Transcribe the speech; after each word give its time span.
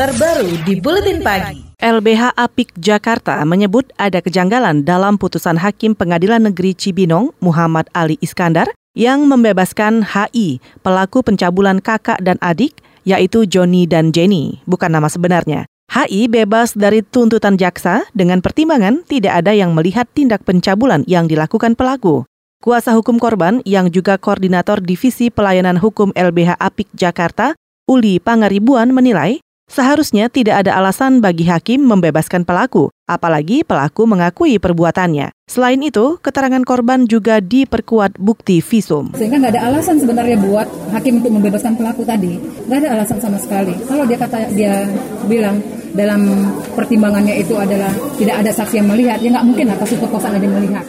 terbaru 0.00 0.56
di 0.64 0.80
Buletin 0.80 1.20
Pagi. 1.20 1.60
LBH 1.76 2.32
Apik 2.32 2.72
Jakarta 2.80 3.36
menyebut 3.44 3.84
ada 4.00 4.24
kejanggalan 4.24 4.80
dalam 4.80 5.20
putusan 5.20 5.60
Hakim 5.60 5.92
Pengadilan 5.92 6.40
Negeri 6.40 6.72
Cibinong 6.72 7.36
Muhammad 7.44 7.84
Ali 7.92 8.16
Iskandar 8.24 8.72
yang 8.96 9.28
membebaskan 9.28 10.00
HI, 10.00 10.56
pelaku 10.80 11.20
pencabulan 11.20 11.84
kakak 11.84 12.16
dan 12.24 12.40
adik, 12.40 12.80
yaitu 13.04 13.44
Joni 13.44 13.84
dan 13.84 14.08
Jenny, 14.08 14.64
bukan 14.64 14.88
nama 14.88 15.12
sebenarnya. 15.12 15.68
HI 15.92 16.32
bebas 16.32 16.72
dari 16.72 17.04
tuntutan 17.04 17.60
jaksa 17.60 18.08
dengan 18.16 18.40
pertimbangan 18.40 19.04
tidak 19.04 19.44
ada 19.44 19.52
yang 19.52 19.76
melihat 19.76 20.08
tindak 20.16 20.40
pencabulan 20.48 21.04
yang 21.04 21.28
dilakukan 21.28 21.76
pelaku. 21.76 22.24
Kuasa 22.64 22.96
hukum 22.96 23.20
korban 23.20 23.60
yang 23.68 23.92
juga 23.92 24.16
koordinator 24.16 24.80
Divisi 24.80 25.28
Pelayanan 25.28 25.76
Hukum 25.76 26.16
LBH 26.16 26.56
Apik 26.56 26.88
Jakarta, 26.96 27.52
Uli 27.84 28.16
Pangaribuan 28.16 28.96
menilai 28.96 29.44
Seharusnya 29.70 30.26
tidak 30.26 30.66
ada 30.66 30.74
alasan 30.82 31.22
bagi 31.22 31.46
hakim 31.46 31.86
membebaskan 31.86 32.42
pelaku, 32.42 32.90
apalagi 33.06 33.62
pelaku 33.62 34.02
mengakui 34.02 34.58
perbuatannya. 34.58 35.30
Selain 35.46 35.78
itu, 35.78 36.18
keterangan 36.18 36.58
korban 36.66 37.06
juga 37.06 37.38
diperkuat 37.38 38.18
bukti 38.18 38.58
visum. 38.58 39.14
Sehingga 39.14 39.38
nggak 39.38 39.54
ada 39.54 39.70
alasan 39.70 40.02
sebenarnya 40.02 40.42
buat 40.42 40.66
hakim 40.90 41.22
untuk 41.22 41.38
membebaskan 41.38 41.78
pelaku 41.78 42.02
tadi. 42.02 42.42
Nggak 42.66 42.78
ada 42.82 42.88
alasan 42.98 43.22
sama 43.22 43.38
sekali. 43.38 43.78
Kalau 43.86 44.02
dia 44.10 44.18
kata 44.18 44.50
dia 44.58 44.90
bilang 45.30 45.62
dalam 45.94 46.50
pertimbangannya 46.74 47.38
itu 47.38 47.54
adalah 47.54 47.94
tidak 48.18 48.42
ada 48.42 48.50
saksi 48.50 48.82
yang 48.82 48.90
melihat, 48.90 49.22
ya 49.22 49.38
nggak 49.38 49.46
mungkin 49.46 49.70
lah 49.70 49.78
kasus 49.78 50.02
perkosaan 50.02 50.34
ada 50.34 50.42
yang 50.50 50.58
melihat. 50.58 50.82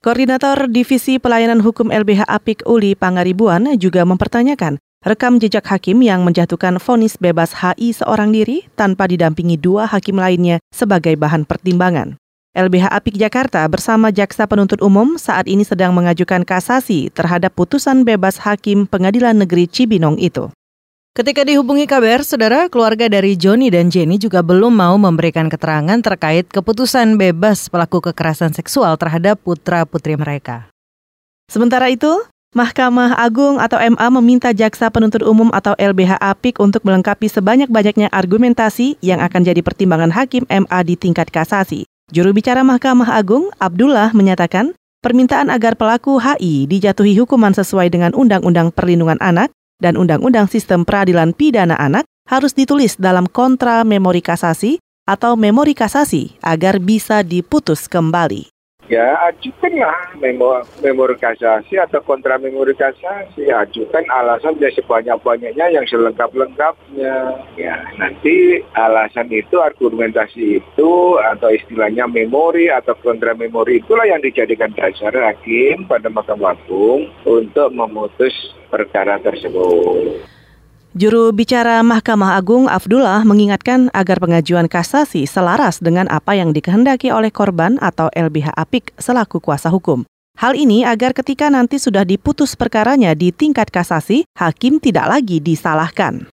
Koordinator 0.00 0.72
Divisi 0.72 1.20
Pelayanan 1.20 1.60
Hukum 1.60 1.92
LBH 1.92 2.24
Apik 2.26 2.64
Uli 2.64 2.96
Pangaribuan 2.96 3.76
juga 3.76 4.08
mempertanyakan 4.08 4.80
rekam 5.02 5.42
jejak 5.42 5.66
hakim 5.66 5.98
yang 6.02 6.22
menjatuhkan 6.22 6.78
vonis 6.78 7.18
bebas 7.18 7.58
HI 7.58 7.94
seorang 7.94 8.30
diri 8.30 8.66
tanpa 8.78 9.10
didampingi 9.10 9.58
dua 9.58 9.90
hakim 9.90 10.18
lainnya 10.18 10.62
sebagai 10.70 11.18
bahan 11.18 11.42
pertimbangan. 11.42 12.18
LBH 12.52 12.92
Apik 12.92 13.16
Jakarta 13.16 13.64
bersama 13.64 14.12
Jaksa 14.12 14.44
Penuntut 14.44 14.84
Umum 14.84 15.16
saat 15.16 15.48
ini 15.48 15.64
sedang 15.64 15.96
mengajukan 15.96 16.44
kasasi 16.44 17.08
terhadap 17.08 17.56
putusan 17.56 18.04
bebas 18.04 18.36
hakim 18.44 18.84
Pengadilan 18.84 19.40
Negeri 19.40 19.64
Cibinong 19.66 20.20
itu. 20.20 20.52
Ketika 21.12 21.44
dihubungi 21.44 21.84
kabar, 21.84 22.24
saudara 22.24 22.72
keluarga 22.72 23.04
dari 23.04 23.36
Joni 23.36 23.68
dan 23.68 23.92
Jenny 23.92 24.16
juga 24.16 24.40
belum 24.40 24.72
mau 24.72 24.96
memberikan 24.96 25.48
keterangan 25.52 26.00
terkait 26.00 26.48
keputusan 26.48 27.20
bebas 27.20 27.68
pelaku 27.68 28.00
kekerasan 28.00 28.56
seksual 28.56 28.96
terhadap 28.96 29.36
putra-putri 29.44 30.16
mereka. 30.16 30.72
Sementara 31.52 31.92
itu, 31.92 32.24
Mahkamah 32.52 33.16
Agung 33.16 33.56
atau 33.56 33.80
MA 33.80 34.12
meminta 34.20 34.52
Jaksa 34.52 34.92
Penuntut 34.92 35.24
Umum 35.24 35.48
atau 35.56 35.72
LBH 35.80 36.20
Apik 36.20 36.60
untuk 36.60 36.84
melengkapi 36.84 37.24
sebanyak-banyaknya 37.24 38.12
argumentasi 38.12 39.00
yang 39.00 39.24
akan 39.24 39.40
jadi 39.40 39.64
pertimbangan 39.64 40.12
hakim 40.12 40.44
MA 40.52 40.78
di 40.84 41.00
tingkat 41.00 41.32
kasasi. 41.32 41.88
Juru 42.12 42.36
bicara 42.36 42.60
Mahkamah 42.60 43.08
Agung, 43.16 43.48
Abdullah, 43.56 44.12
menyatakan 44.12 44.76
permintaan 45.00 45.48
agar 45.48 45.80
pelaku 45.80 46.20
HI 46.20 46.68
dijatuhi 46.68 47.16
hukuman 47.16 47.56
sesuai 47.56 47.88
dengan 47.88 48.12
Undang-Undang 48.12 48.76
Perlindungan 48.76 49.16
Anak 49.24 49.48
dan 49.80 49.96
Undang-Undang 49.96 50.52
Sistem 50.52 50.84
Peradilan 50.84 51.32
Pidana 51.32 51.80
Anak 51.80 52.04
harus 52.28 52.52
ditulis 52.52 53.00
dalam 53.00 53.32
kontra 53.32 53.80
memori 53.80 54.20
kasasi 54.20 54.76
atau 55.08 55.40
memori 55.40 55.72
kasasi 55.72 56.36
agar 56.44 56.76
bisa 56.84 57.24
diputus 57.24 57.88
kembali 57.88 58.52
ya 58.90 59.14
ajukanlah 59.30 60.18
memor, 60.18 60.66
memori 60.82 61.14
kasasi 61.14 61.78
atau 61.78 62.02
kontra 62.02 62.38
memori 62.38 62.74
kasasi 62.74 63.46
ajukan 63.46 64.04
alasan 64.10 64.58
dia 64.58 64.74
sebanyak-banyaknya 64.74 65.70
yang 65.70 65.86
selengkap-lengkapnya 65.86 67.38
ya 67.54 67.76
nanti 67.98 68.62
alasan 68.74 69.30
itu 69.30 69.62
argumentasi 69.62 70.58
itu 70.58 70.92
atau 71.22 71.48
istilahnya 71.54 72.10
memori 72.10 72.72
atau 72.72 72.98
kontra 72.98 73.38
memori 73.38 73.78
itulah 73.78 74.06
yang 74.08 74.18
dijadikan 74.18 74.74
dasar 74.74 75.14
hakim 75.14 75.86
pada 75.86 76.10
Mahkamah 76.10 76.58
Agung 76.58 77.08
untuk 77.24 77.72
memutus 77.72 78.34
perkara 78.68 79.20
tersebut. 79.20 80.31
Juru 80.92 81.32
bicara 81.32 81.80
Mahkamah 81.80 82.36
Agung 82.36 82.68
Abdullah 82.68 83.24
mengingatkan 83.24 83.88
agar 83.96 84.20
pengajuan 84.20 84.68
kasasi 84.68 85.24
selaras 85.24 85.80
dengan 85.80 86.04
apa 86.12 86.36
yang 86.36 86.52
dikehendaki 86.52 87.08
oleh 87.08 87.32
korban 87.32 87.80
atau 87.80 88.12
LBH 88.12 88.52
Apik 88.52 88.92
selaku 89.00 89.40
kuasa 89.40 89.72
hukum. 89.72 90.04
Hal 90.36 90.52
ini 90.52 90.84
agar 90.84 91.16
ketika 91.16 91.48
nanti 91.48 91.80
sudah 91.80 92.04
diputus 92.04 92.52
perkaranya 92.60 93.16
di 93.16 93.32
tingkat 93.32 93.72
kasasi, 93.72 94.28
hakim 94.36 94.84
tidak 94.84 95.08
lagi 95.08 95.40
disalahkan. 95.40 96.28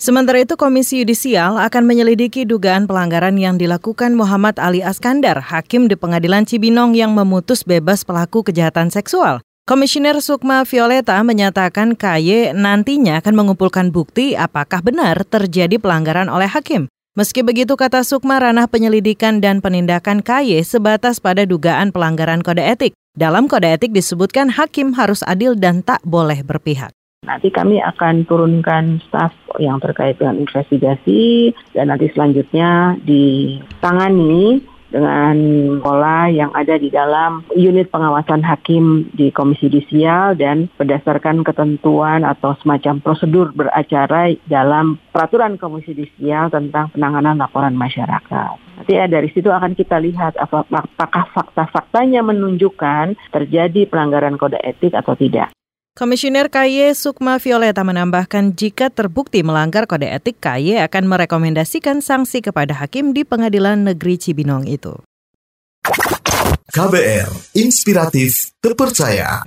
Sementara 0.00 0.40
itu, 0.40 0.56
Komisi 0.56 1.04
Yudisial 1.04 1.60
akan 1.60 1.84
menyelidiki 1.84 2.48
dugaan 2.48 2.88
pelanggaran 2.88 3.36
yang 3.36 3.60
dilakukan 3.60 4.16
Muhammad 4.16 4.56
Ali 4.56 4.80
Askandar, 4.80 5.44
hakim 5.44 5.92
di 5.92 5.96
Pengadilan 6.00 6.48
Cibinong 6.48 6.96
yang 6.96 7.12
memutus 7.12 7.68
bebas 7.68 8.00
pelaku 8.08 8.40
kejahatan 8.48 8.88
seksual. 8.88 9.44
Komisioner 9.70 10.18
Sukma 10.18 10.66
Violeta 10.66 11.14
menyatakan 11.22 11.94
KY 11.94 12.58
nantinya 12.58 13.22
akan 13.22 13.34
mengumpulkan 13.38 13.94
bukti 13.94 14.34
apakah 14.34 14.82
benar 14.82 15.22
terjadi 15.22 15.78
pelanggaran 15.78 16.26
oleh 16.26 16.50
hakim. 16.50 16.90
Meski 17.14 17.46
begitu, 17.46 17.78
kata 17.78 18.02
Sukma, 18.02 18.42
ranah 18.42 18.66
penyelidikan 18.66 19.38
dan 19.38 19.62
penindakan 19.62 20.26
KY 20.26 20.66
sebatas 20.66 21.22
pada 21.22 21.46
dugaan 21.46 21.94
pelanggaran 21.94 22.42
kode 22.42 22.66
etik. 22.66 22.98
Dalam 23.14 23.46
kode 23.46 23.70
etik 23.70 23.94
disebutkan 23.94 24.50
hakim 24.50 24.90
harus 24.98 25.22
adil 25.22 25.54
dan 25.54 25.86
tak 25.86 26.02
boleh 26.02 26.42
berpihak. 26.42 26.90
Nanti 27.22 27.54
kami 27.54 27.78
akan 27.78 28.26
turunkan 28.26 28.98
staf 29.06 29.30
yang 29.62 29.78
terkait 29.78 30.18
dengan 30.18 30.34
investigasi 30.42 31.54
dan 31.78 31.94
nanti 31.94 32.10
selanjutnya 32.10 32.98
ditangani 33.06 34.66
dengan 34.90 35.34
pola 35.80 36.26
yang 36.28 36.50
ada 36.52 36.76
di 36.76 36.90
dalam 36.90 37.46
unit 37.54 37.88
pengawasan 37.88 38.42
hakim 38.42 39.08
di 39.14 39.30
Komisi 39.30 39.70
Judisial 39.70 40.34
dan 40.36 40.66
berdasarkan 40.76 41.46
ketentuan 41.46 42.26
atau 42.26 42.58
semacam 42.60 42.98
prosedur 43.00 43.54
beracara 43.54 44.34
dalam 44.50 44.98
peraturan 45.14 45.56
Komisi 45.56 45.94
Judisial 45.94 46.50
tentang 46.50 46.90
penanganan 46.90 47.38
laporan 47.38 47.78
masyarakat. 47.78 48.70
Nanti 48.80 48.96
ya 48.96 49.06
dari 49.06 49.28
situ 49.30 49.52
akan 49.52 49.76
kita 49.76 50.00
lihat 50.00 50.40
apakah 50.40 51.24
fakta-faktanya 51.36 52.24
menunjukkan 52.24 53.12
terjadi 53.28 53.84
pelanggaran 53.84 54.40
kode 54.40 54.56
etik 54.64 54.96
atau 54.96 55.12
tidak. 55.12 55.52
Komisioner 56.00 56.48
KY 56.48 56.96
Sukma 56.96 57.36
Violeta 57.36 57.84
menambahkan 57.84 58.56
jika 58.56 58.88
terbukti 58.88 59.44
melanggar 59.44 59.84
kode 59.84 60.08
etik, 60.08 60.40
KY 60.40 60.80
akan 60.88 61.04
merekomendasikan 61.04 62.00
sanksi 62.00 62.40
kepada 62.40 62.72
hakim 62.72 63.12
di 63.12 63.20
pengadilan 63.20 63.84
negeri 63.84 64.16
Cibinong 64.16 64.64
itu. 64.64 64.96
KBR, 66.72 67.28
inspiratif, 67.52 68.48
terpercaya. 68.64 69.44